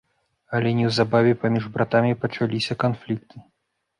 [0.59, 3.37] Але неўзабаве паміж братамі пачаліся канфлікты.